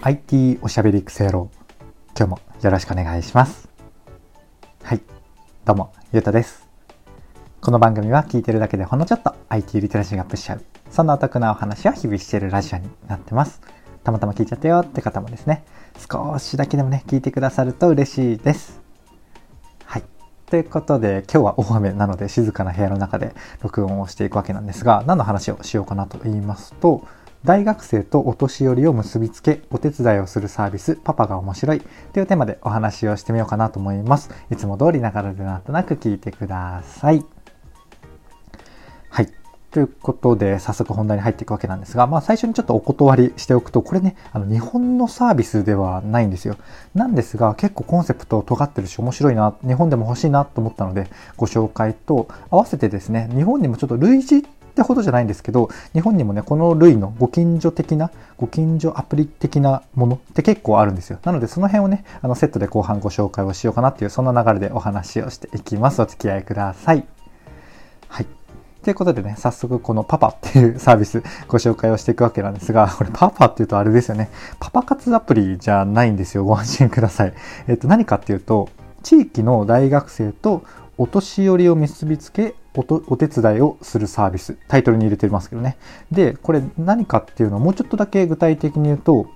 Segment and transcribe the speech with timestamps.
[0.00, 1.50] IT おしゃべりクセ野郎
[2.16, 3.68] 今日もよろしくお願いします。
[4.84, 5.00] はい。
[5.64, 6.68] どうもゆうたです。
[7.60, 13.60] この番組は聞いてるだけでほんのちょっと IT リテラシーがアップしちゃうそんなお得なお話を日々してるラジオになってます。
[14.04, 15.64] たまたま聞いちゃったよって方もですね。
[15.98, 18.80] 少しだけでもね聞いてくださると嬉しいです。
[19.84, 20.04] はい。
[20.46, 27.04] ということで今日は大雨なので静かな部屋の中で録音をしていくわけなんですが何の話をしようかなと言いますと
[27.44, 31.80] 大学生とお年寄りを結びつけお手伝いをするサービスパパが面白い
[32.12, 34.30] というテーマでお話をしてみようかなと思います。
[34.50, 37.24] いつも通りながらでなんとなく聞いてください。
[39.08, 39.28] はい。
[39.70, 46.56] ということで早速本題に入っていくわけなんですが、まあ、最初にちょっとお断りしておくとこれねあの日本のサービスではないんですよ。
[46.94, 54.44] なんですが結構コンセプト尖ってるし面白いな日本でも欲しいなと思ったのでご紹介と合わせてですね日本にもちょっと類似
[54.78, 61.18] ってほどじゃないんですけど、日本にもね、この類のご近所的な、ご近所アプリ的なものって結構あるんですよ。
[61.24, 66.00] なので、その辺をね、あの、セットで後半ご紹介をしようかなっていう、そんな流れでお話をしていきます。
[66.00, 67.04] お付き合いください。
[68.08, 68.26] はい。
[68.84, 74.30] ということでね、早速このパパっていう サービスご紹介をしていくわけなんですが、これパパっていうとあれですよね。
[74.60, 76.44] パパ活アプリじゃないんですよ。
[76.44, 77.34] ご安心ください。
[77.66, 78.68] えっと、何かっていうと、
[79.02, 80.62] 地域の大学生と
[80.96, 85.76] お年寄りを結びつけおお手伝いをするサービスタイトルに入れてますけどね。
[86.12, 89.26] でこれ何かっていうのをもうちょっとだけ具体的に言うと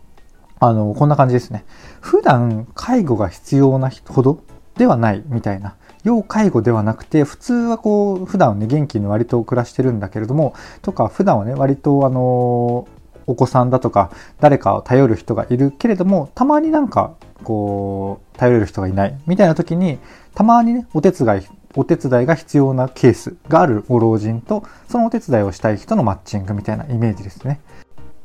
[0.60, 1.64] あのこんな感じですね。
[2.00, 4.44] 普段介護が必要な人ほど
[4.76, 12.86] ではないみたいな要介護ではなくて普通はこう普段ね元気に割と暮らしてるんだけれどもとか普段はね割とあの
[13.26, 19.98] お子さんだとか誰かを頼る人がいるけれどもたまになんかこう頼れる人がいないみたいな時に
[20.34, 21.42] たまにねお手伝い
[21.76, 27.60] お手伝いが必要なケースがあるご老人とそのお手伝いをしたい人のマッチングみたいなイメージですね。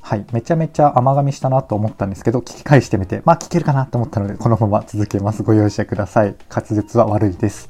[0.08, 0.26] はい。
[0.32, 5.44] めちゃめちゃ甘噛みしたなと思ったんですけど、聞き返してみて、まあ聞けるかなと思ったので、このまま続けます。
[5.44, 6.34] ご容赦ください。
[6.50, 7.68] 滑舌は悪いです。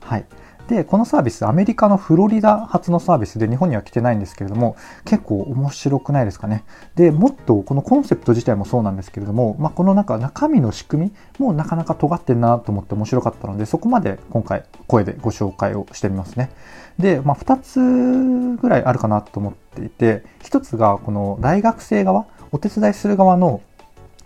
[0.00, 0.26] はい。
[0.68, 6.62] で、このサービス、アメリカのフロリダ発のサービスで日本には来てないんですけれども、結構面白くないですかね。
[6.94, 11.06] で、もっとこのコンセプト自体もそうなんですけれども、まあ、この中、中身の仕組
[11.38, 16.50] みもなかなか尖ってんなと思って面白かったので、そこまで今回声でご紹介をしてみますね。
[16.98, 23.62] で、まあ、2つぐらいあるかなと思っていて、1つがこの大学生側、お手伝いする側の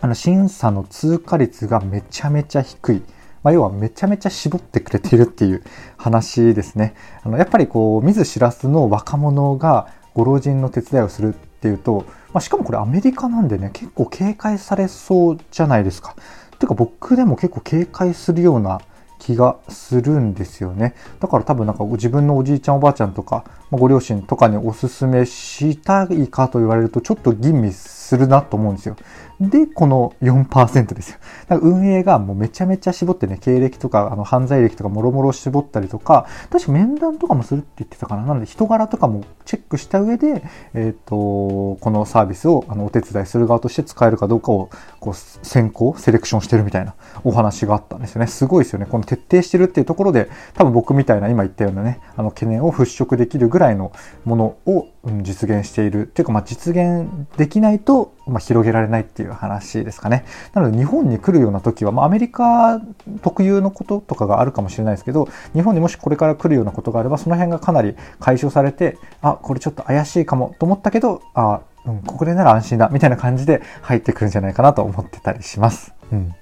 [0.01, 3.03] あの審査の通過率がめちゃめちゃ低い。
[3.43, 5.63] まあ、要はめちゃめちゃ絞ってくれているっていう
[5.97, 6.95] 話ですね。
[7.23, 16.15] あのやっぱりこう見ず知らずの若者がご老人の手伝いをするっていうと、まあ、しかもこれアメリカなんでね結構警戒されそうじゃないですか。
[16.59, 18.79] てか僕でも結構警戒するような
[19.19, 20.95] 気がするんですよね。
[21.19, 27.71] だから多分なんか自分のおじいちゃんおばあちゃんとか、まあ、ご両親とかにおすすめしたいかと言われるとちょっと吟味
[28.03, 28.97] するなと思うんですよ。
[29.39, 31.17] で、この4%ですよ。
[31.47, 38.23] だから運営がもうめちゃめちゃ絞ってね、経歴とか、あの、犯罪歴とかもろもろ絞ったりとか、確か面談とかもするって言ってたかな。
[38.23, 40.43] なので、人柄とかもチェックした上で、
[40.73, 46.93] えっ、ー、と、このサービスを、あの、お手伝いする側として使えるかどうかを、こう、選考、セレクションしてるみたいな
[47.23, 48.27] お話があったんですよね。
[48.27, 48.85] すごいですよね。
[48.85, 53.91] この徹底してるっていうところで、多分僕みたいな今言ったようなね、あの、懸念を払拭できるぐらいの
[54.25, 54.87] ものを、
[55.21, 56.03] 実現している。
[56.03, 60.25] っていうか、まあ、実現できないと、まあ、広げられないっていう話ですかね。
[60.53, 62.81] なので日本に来るような時は、まあ、アメリカ
[63.21, 75.93] 特有のこととかがあるかもしれないですけど、日本にもしこれから来るようなことがあれば、その辺がかなり解消されて、あ、これちょっと怪しいかもと思ったけど、あ、うん、ここでなら安心だ、みたいな感じで入ってくるんじゃないかなと思ってたりします。
[76.11, 76.33] うん。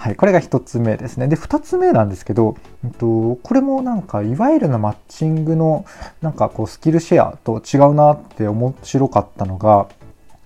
[0.00, 1.28] はい、これが1つ目ですね。
[1.28, 5.84] で、2つ目なんですけど、えっと、これもなんか、いわゆるのマッチングの、
[6.22, 9.88] なんかこう、スキルシェアと違うなって面白かったのが、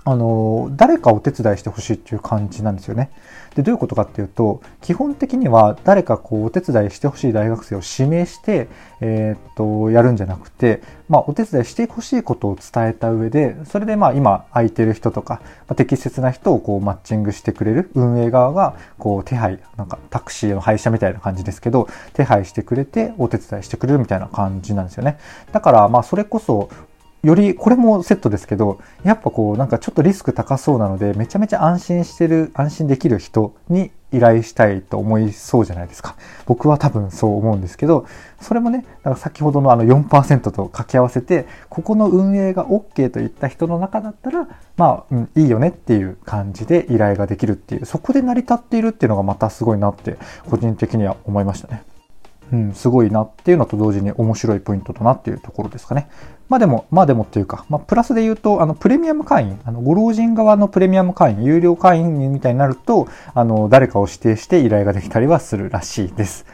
[0.06, 3.10] あの、誰かお手伝いしてほしいっていう感じなんですよね。
[3.54, 8.68] で、どういうことかっていうと、基本的には誰かこうお手伝いしてほしい大学生を指名して、
[9.00, 25.18] えー、っと、やるんじゃなくて、まあ、お手伝いしてほしいことを伝えた上で、それでまあ、今空いてる人とか、まあ、適切な人をこうマッチングしてくれる運営側が、こう手配、なんかタクシーの配車みたいな感じですけど、手配してくれてお手伝いしてくれるみたいな感じなんですよね。
[25.52, 26.68] だから、まあ、それこそ、
[27.24, 36.16] より、これもセットですけど、やっぱこう、なんかちょっとリスク高そうなので、めちゃめちゃ安心してる、安心できる人に依頼したいと思いそうじゃないですか。
[36.44, 38.06] 僕は多分そう思うんですけど、
[38.42, 44.46] それもね、だか先ほどのあの4%と掛け合わせて、ここの運営が OK といった人の中だったら、
[44.76, 50.18] まあ、うん、いいよねっていう感じで依頼ができるっていう、そこで成り立っているっていうのがまたすごいなって、
[50.50, 51.84] 個人的には思いましたね。
[52.52, 56.08] うん、すごいなっていうのと同時に面白いポイントだなっていうところですかね。
[56.48, 66.46] まあでも、まあでもっていうか、まあプラスで言うと、あの、プレミアム会員、あの、ご老人側のプレミアム会員、有料会員みたいになると、あの、誰かを指定して依頼ができたりはするらしいです。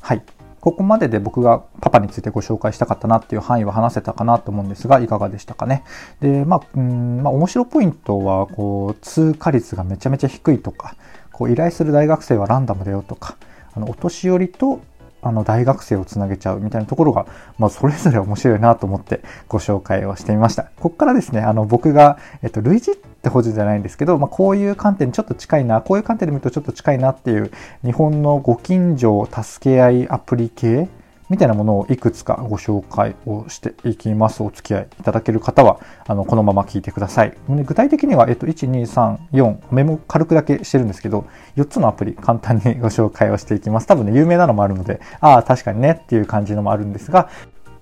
[0.00, 0.22] はい。
[0.60, 5.84] ここまでで僕がパパについてご紹介したかったなっていう範囲は話せたかなと思うんですが、いかがでしたかね。
[6.20, 10.96] で、まあ、うん、まあ、面白ポイントは、こう、通過率がめちゃめちゃ低いとか、
[11.32, 13.36] こう、依頼する大学生はランダムだよとか、
[13.74, 14.80] あの、お年寄りと
[15.22, 17.26] あの大学生をつなげちゃうみたいなところが、
[17.58, 20.64] まあ、それぞれ面白いなと思ってご紹介をしてみました。
[20.76, 27.50] ここからですね、あの僕が、えっと、類似って補助じゃないんですけど、まあ、こういう観点にちょっと近いな、こういう観点で見るとちょっと近いなっていう
[27.84, 30.88] 日本のご近所助け合いアプリ系
[31.30, 34.42] みたいなものをいくつかご紹介をしていきます。
[34.42, 37.34] お付き合いいただける方は、あの、このまま聞いてください。
[37.48, 41.24] 具体的には、えっと、1、2、3、4、メモ軽くだけしてるんですけど、
[41.56, 43.86] 4つのアプリ簡単にご紹介をしていきます。
[43.86, 47.30] 多分ね、有名なのもあるので、ああ、確かにねっていう感じのもあるんですが、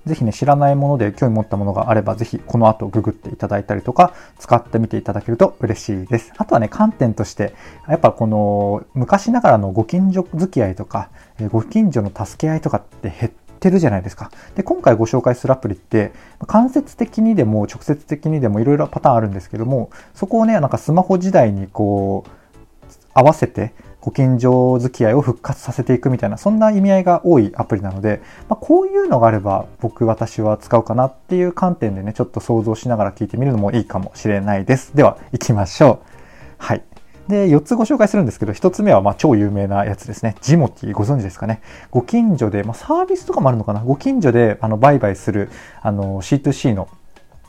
[0.08, 6.32] ぜひね、知らないもので興味持ったものがあれば、ぜひこの後ググっていただいたりとか、使ってみていただけると嬉しいです。
[6.38, 7.54] あとはね、観点として、
[7.86, 11.10] やっぱこの昔ながらのご近所付き合いとか、
[11.46, 14.30] ご近所の助け合いとかって減ってるじゃないですか。
[14.56, 16.12] で、今回ご紹介するアプリって、
[16.46, 22.30] 間接的にでも直接的にでもいろいろパターンあるんですけども、そこをね、なんかスマホ時代にこう、
[23.14, 34.96] 合わせてご近所付き合いを復活させていくみたいな、そんな意味合いが多いアプリなので、まあ、こういうのがあれば僕、私は使うかなっていう観点でね、ちょっと想像しながら聞いてみるのもいいかもしれないです。
[34.96, 36.06] では、行きましょう。
[36.58, 36.82] はい。
[37.28, 40.34] で、4つご紹介するんですけど、1つ目はま超有名なやつですね。
[40.40, 41.60] ジモティ、ご存知ですかね。
[41.90, 43.80] ご近所で、まあ、サービスとかもあるのかな。
[43.80, 45.50] ご近所であの売買する
[45.82, 46.88] あの C2C の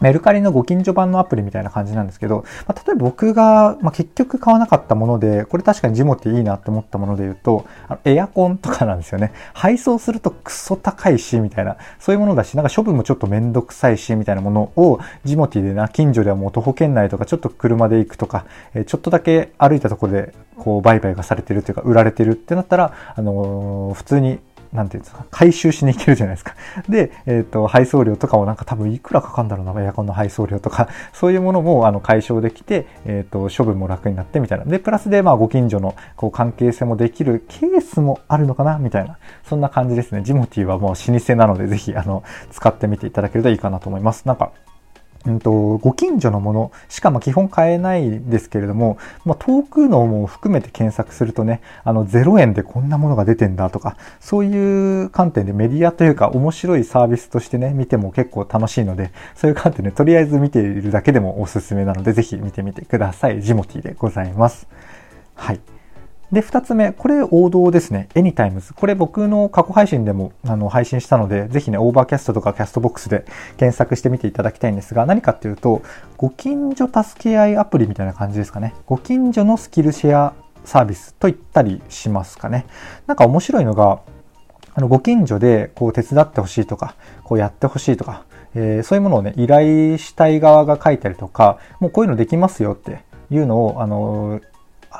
[0.01, 9.33] メルカリのご近所版のアプリみたいな感じなんですけど、まあ、例えば僕が、まあ、結局買わなかったもので、これ確かにジモティいいなって思ったもので言うと、あのエアコンとかなんですよね。
[9.53, 24.39] 配送するとクソ高いし、みたいな、そういうものだし、なんか処分もちょっとめんどくさいし、みたいなものを、ジモティでな、近所ではもう徒歩圏内とか、ちょっと車で行くとか、えちょっとだけ歩いたところで、こう、売買がされてるというか、売られてるってなったら、あのー、普通に
[24.73, 26.53] なんていうんですか、回収しに行けるじゃないですか。
[26.87, 34.65] で、えっ、ー、と、配送料とかもなんか多分いくらかかんだろうな、エアコンの配送料とか、 そういうものも、あの、解消できて、えっ、ー、と、処分も楽になってみたいな。
[34.65, 39.17] で、プラスで、まあ、ご近所の、こう、関係性もできるケースもあるのかな、みたいな。
[39.43, 40.21] そんな感じですね。
[40.21, 44.27] ジモティはもう老舗なので、ぜひ、あの、使ってみていただけるといいかなと思います。
[44.27, 44.51] なんか、
[45.25, 63.41] うんと、ご近所のものしかも基本買えないんですけれども、まあ、遠くのも含めて検索するとね、あの0円でこんなものが出てんだとか、そういう観点でメディアというか面白いサービスとしてね、見ても結構楽しいので、そういう観点でとりあえず見ているだけでもおすすめなので、ぜひ見てみてください。
[63.41, 64.67] ジモティでございます。
[65.35, 65.78] はい。
[66.31, 68.07] で、二つ目、これ王道ですね。
[68.13, 68.73] エニタイムズ。
[68.75, 73.25] これ僕の過去配信でもあの配信したので、ぜひね、オーバーキャストとかキャストボックスで
[73.57, 75.81] 検索してみていただきたいんですが、何かっていうと、
[76.17, 78.75] ご近所助け合いアプリみたいな感じですかね。
[78.85, 80.33] ご近所のスキルシェア
[80.65, 82.67] サービスと言ったりしますかね。
[83.07, 84.01] なんか面白いのが、
[84.75, 88.23] あの、ご近所でこう手伝ってほしいとか、こうやってほしいとか、
[88.53, 93.01] えー、そういうものをね、依頼したい側が書いたりとか、もうこういうのできますよって
[93.31, 94.41] いうのを、あの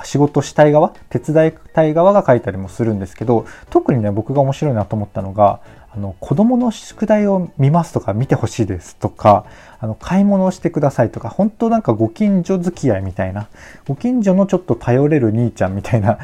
[0.04, 5.60] 仕事したい側、手伝いたい側が書いたりもするんですけど、特にね、僕が面白いなと思ったのが、
[5.92, 9.46] あの、子供の宿題を見ますとか、見てほしいですとか、
[9.80, 13.48] あの、買い物をしてくださいとか、本当なんかご近所付き合いみたいな、
[13.88, 16.20] ご近所のちょっと頼れる兄ちゃんみたいな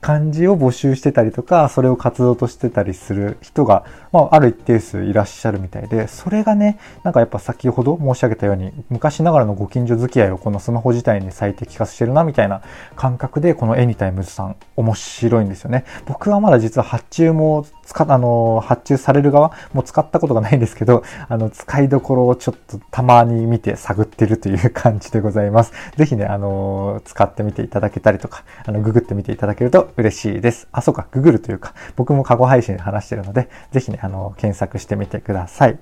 [0.00, 12.62] 感じを募集してたりとか、それを活動としてたりする人が、まあ、ある一定数いらっしゃるみたいで、それがね、なんかやっぱ先ほど申し上げたように、昔ながらのご近所付き合いをこのスマホ時代に最適化してるな、みたいな
[12.96, 15.84] 感覚で、このエニタイムズさん、面白いんですよね。
[16.06, 25.72] 僕はまだ実は発注も使、あの、発注される側も使ったことがないんですけど、 あの、使いどころをちょっとたまに見て探ってるという感じでございます。
[25.96, 30.68] ぜひね、あの、使ってみていただけたりとか、あの、ググってみていただけると嬉しいです。
[30.70, 35.78] あ、そうか、ググるというか、僕も過去配信で話してるので、ぜひね、あの、検索してみてください。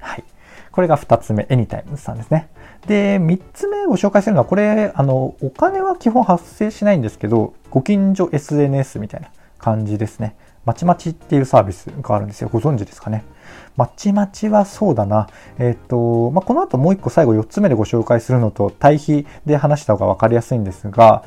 [0.00, 0.24] はい。
[0.72, 2.48] これが2つ目、Anytime さんですね。
[2.88, 9.28] で、3つ目ご紹介するのは、これ、あの、お金は基本発生しないんですけど、ご近所 SNS みたいな
[9.64, 10.36] 感じですね。
[10.66, 12.50] まちまちっていうサービスがあるんですよ。
[12.52, 13.24] ご存知ですかね。
[13.76, 15.26] まちまちはそうだな。
[15.58, 21.24] えっ、ー、と、まあ、この後もう一個最後4つ目でご紹介するのと対比で話した方が分かりやすいんですが、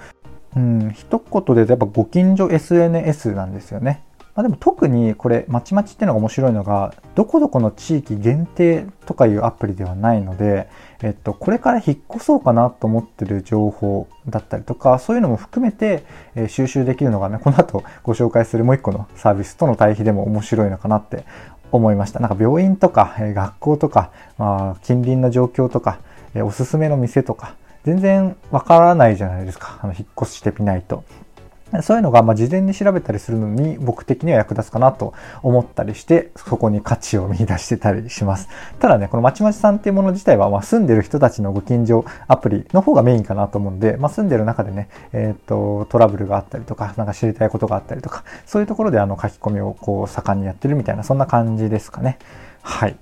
[0.56, 4.04] うん、一言でやっぱご近所 SNS なんですよね。
[4.36, 10.70] まあ、でも特にこれ、まちまちっていうのが面白いのが、どこどこの地域限定とかいうアプリではないので、
[11.04, 16.04] えっと、これから引っ越そうかなと思ってる情報だったりとか、そういうのも含めて、
[16.36, 21.26] え、収集できるのがね、この後ご紹介するもう一個のサービスとの対比でも面白いのかなって
[21.72, 22.20] 思いました。
[22.20, 26.00] なんか病院とか、え学校とか、まあ、近隣の状況とか、
[26.34, 29.80] えおすすめの店とか、全然わからないじゃないですか。
[29.82, 31.04] あの、引っ越してみないと。
[31.82, 38.48] そういうのが、ま、事前に調べたりするのに僕的には役立つかなと思ったりして、そこに価値を見出してたりします。
[38.80, 52.18] ただね、このまちまちさんっていうもの自体は、ま、住んでる人たちのご近所アプリの方がメインかなと思うんで、まあ、住んでる中でね、えっ、と、トラブルがあったりとか、なんか知りたいことがあったりとか、そういうところであの書き込みをこう盛んにやってるみたいな、そんな感じですかね。
[52.62, 52.98] はい。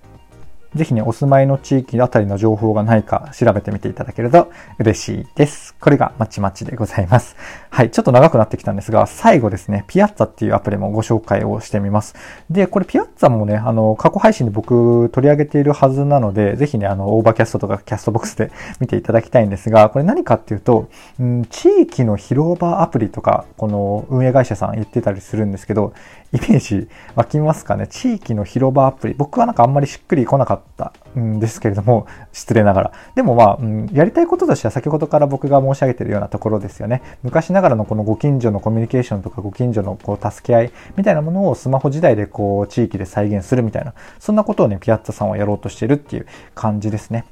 [0.76, 5.74] ぜひね、お住まいの地域あたりの情報がないか調べてみていただけると嬉しいです。
[5.80, 7.36] これがまちまちでございます。
[7.70, 12.16] はい、ちょっと長くなってきたんですが、最後ですね、ピアッツァっていうアプリもご紹介をしてみます。
[12.50, 20.90] で、これピアッツァもね、あの、過去配信で僕取り上げているはずなので、ぜひね、あの、オーバーキャストとかキャストボックスで見ていただきたいんですが、これ何かっていうと、
[21.20, 25.94] うん、地域の広場アプリとか、この運営会社さん言ってたりするんですけど、
[26.34, 27.88] イメージ湧きますかね？
[27.88, 29.14] 地域の広場アプリ。
[29.14, 32.92] 僕はなんかあんまりしっくり来なかったたんですけれども、失礼ながら。
[33.16, 37.02] でもまあ、うん、やりたいこととしては先ほどから僕が申し上げているようなところですよね。
[37.24, 47.26] 昔ながらのこのご近所のコミュニケーションとかご近所のこう助け合いみたいなものをスマホ時代でこう地域で再現するみたいな、そんなことをね、ピアッツァさんはやろうとしてるっていう感じですね。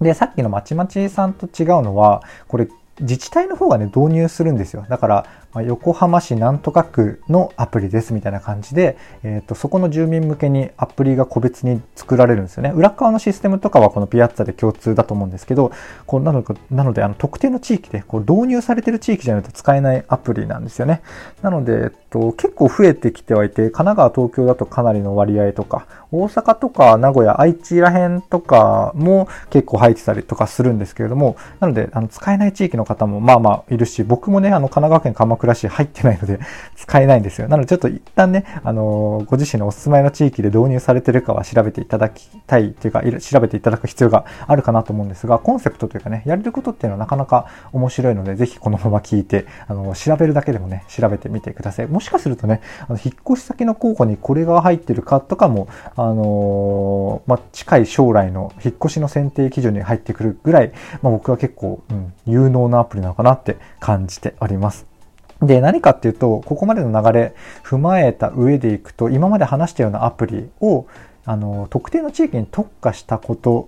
[0.00, 2.68] で、さっきのまちまちさんと違うのは、これ
[3.00, 4.86] 自治体の方がね、導入するんですよ。
[4.88, 12.72] だから、まあ、横浜市なんとか区のアプリですみたいな感じで、えっ、ー、と、そこの住民向けにアプリが個別に作られるんですよね。
[12.74, 15.72] 裏側のシステムとかはこのピアッツァで共通だと思うんですけど、
[16.06, 21.02] こうなのなので、あの、特定の地域でこう導入されてる地域じゃないと使えないアプリなんですよね。
[21.42, 36.40] なので、えっと、結構増えてきてはいて、神奈川、東京だとかなりの割合とか、大阪とか名古屋、愛知ら辺とかも結構入ってたりとかするんですけれども、なので、あの、使えない地域の方もまあまあいるし、僕もね、あの、神奈川県鎌倉倉市入ってないので
[36.74, 37.48] 使えないんですよ。
[37.48, 51.86] なのでちょっと一旦ね、あのー、ご自身のお住まいの地域で導入されてるかは調べていただきたいというか、調べていただく必要があるかなと思うんですが、コンセプトというかね、やれることっていうのはなかなか面白いので、ぜひこのまま聞いて、あのー、調べるだけでもね、調べてみてください。
[51.86, 64.95] もしかするとね、あの引っ越し先の候補にこれが入ってるかとかも、あのー、まあ、近い将来の引っ越しの選定基準に入ってくるぐらい、まあ、僕は結構、うん、有能なアプリなのかなって感じております。
[65.42, 70.86] で、何かっていうと、ここまでの流れ踏まえた上でいくと、今まで話したようなアプリを、
[71.24, 73.66] あの、特定の地域に特化したこと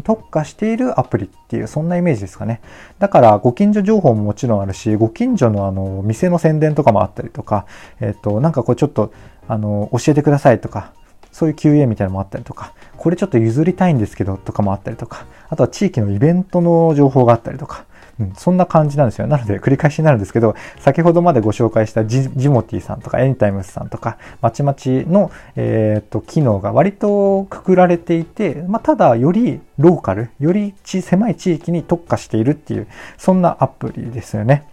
[0.00, 2.60] 特化しているアプリっていう、そんなイメージですかね。
[2.98, 7.66] だから、ご近所情報ももちろんあるし、ご近所のあの、店の宣伝とかもあったりとか、
[8.00, 9.12] えっ、と、なんかこうちょっと、
[9.48, 10.92] あの、教えてくださいとか、
[11.32, 17.84] そういう QA みたいなのもあったりとか、これちょっと譲りたいんですけどとかもあったりとか、あとは地域のイベントの情報があったりとか、
[18.22, 19.26] うん、そんな感じなんですよ。
[19.26, 32.86] なので、繰り返しになるんですけど、先ほどまでご紹介したジジモティさんとかエニタイムスさんとか、まちまちの、えっ、と、機能が割とくくられていて、まあ、ただ、よりローカル、より狭い地域に特化しているっていう、
[33.18, 34.64] そんなアプリですよね。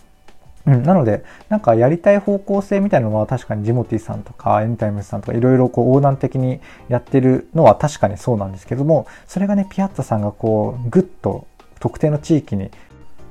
[0.68, 11.48] うん、なので、なんかやりたい方向性みたいなのは確かにジモティさんとかエニタイムスさんとかいろいろこう横断的にやってるのは確かにそうなんですけども、それがね、ピアッツァさんがこう、ぐっと
[11.80, 12.72] 特定の地域に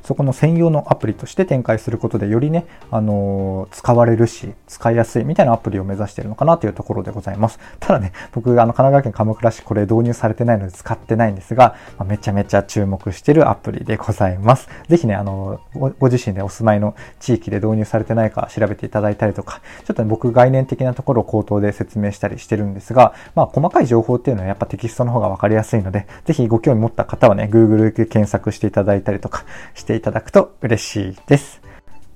[0.09, 7.59] そこの専用のアプリとして展開することでよりね、あの、使われるし、使いやすいみたいなアプリを目指してるのかなというところでございます。
[7.79, 14.71] ただね、僕、あの、神奈川県鎌倉市これ導入されてないので使ってないんですが、まあ、めちゃめちゃ注目してるアプリでございます。
[14.89, 31.61] ぜひね、あのー、ご自身でお住まいの地域で導入されてないか調べていただいたりとか、ちょっとね、僕概念的なところを口頭で説明したりしてるんですが、まあ、細かい情報っていうのはやっぱテキストの方がわかりやすいので、ぜひご興味持った方はね、Google 検索していただいたりとかしていただくと嬉しいです。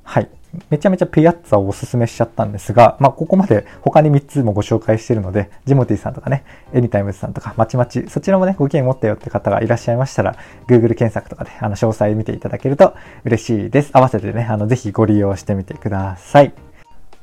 [0.03, 0.31] はい。
[0.69, 10.37] めちゃめちゃピアッツァをおすすめしちゃったんですが、まあ、ここまで他に3つもご紹介してるので、ジモティさんとかね、エニタイムズさんとか、まちまち、そちらもね、ご興味持ったよって方がいらっしゃいましたら、
[10.69, 13.91] Google 検索とかで、あの、詳細見ていただけると嬉しいです。
[13.93, 16.53] 合わせてね、あの、ぜひご利用してみてください。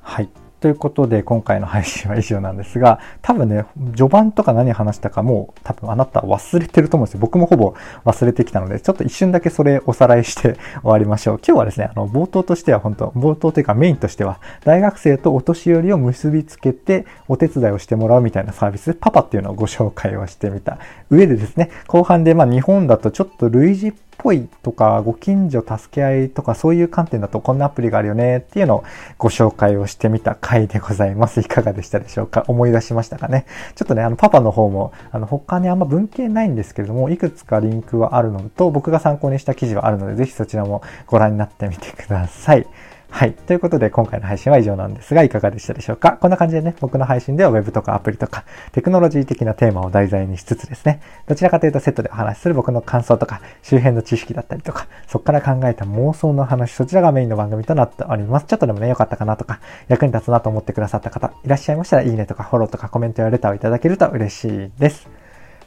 [0.02, 0.49] はい。
[0.60, 7.20] ということで、今回の配信は以上なんですが、多分ね、序盤とか何話したかもう多分あなた忘れてると思うんですよ。
[7.22, 7.74] 僕もほぼ
[8.06, 11.38] 忘れてきたので、ちょっと一瞬だけそれおさらいして終わりましょう。
[11.38, 28.84] 今日はですね、あの、冒頭としては本当、冒頭というかメインとしては、大学生とお年寄りを結びつけてお手伝いをしてもらうみたいなサービス、パパっていうのをご紹介をしてみた上でですね、後半でまあ日本だとちょっと類似っぽいとか、ご近所助け合いとか、そういう観点だとこんなアプリがあるよねっていうのを
[29.18, 31.40] ご紹介をしてみた回でございます。
[31.42, 32.44] いかがでしたでしょうか？
[32.48, 33.46] 思い出しましたかね？
[33.76, 42.68] ちょっとね、あの、パパの方も、あの、他にあんま文系ないんですけれども、いくつかリンクはあるのと、僕が参考にした記事はあるので、ぜひそちらもご覧になってみてください。
[43.12, 43.34] はい。
[43.34, 46.14] ということで、今回の配信は以上なんですが、いかがでしたでしょうか？
[46.14, 58.46] こんな感じでね、僕の配信では Web とかアプリとか、テクノロジー的なテーマを題材にしつつですね、どちらかというとセットでお話しする僕の感想とか、周辺の知識だったりとか、そこから考えた妄想の話、そちらがメインの番組となっております。
[58.46, 65.10] ちょっとでもね、良かったかなとか、役に立つなと思ってくださった方、いらっしゃいましたら、いいねとかフォローとかコメントやレターをいただけると嬉しいです。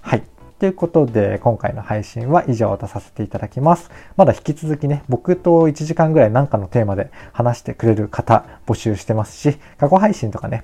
[0.01, 0.23] はい。
[0.63, 3.91] ということで、今回の配信は以上とさせていただきます。
[4.17, 10.63] まだ引き続きね、僕と1時間ぐらい何かのテーマで話してくれる方募集してますし、過去配信とかね、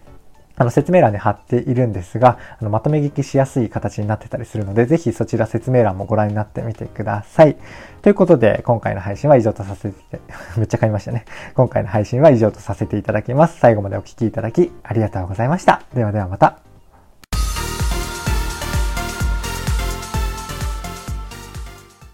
[0.54, 7.56] あの説明欄に貼っているんですが、あのまとめ聞きしやすい形になってたりするので、ぜひそちら説明欄もご覧になってみてください。
[8.00, 9.96] ということで、今回の配信は以上とさせて、
[10.56, 11.24] めっちゃ買いましたね。
[11.56, 13.58] 今回の配信は以上とさせていただきます。
[13.58, 15.82] 最後までお聴きいただきありがとうございました。
[15.92, 16.67] ではではまた。